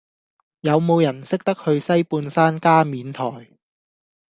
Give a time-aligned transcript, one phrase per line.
[0.61, 3.45] 有無人識得去西半山加冕臺